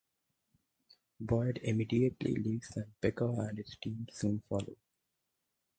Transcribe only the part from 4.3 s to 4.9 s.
follow.